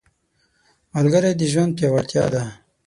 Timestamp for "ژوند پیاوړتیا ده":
1.51-2.43